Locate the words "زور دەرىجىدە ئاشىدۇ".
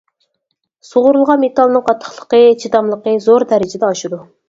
3.31-4.27